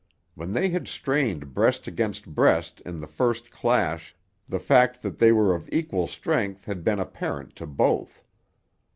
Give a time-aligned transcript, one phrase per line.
[0.33, 4.15] When they had strained breast against breast in the first clash
[4.49, 8.23] the fact that they were of equal strength had been apparent to both.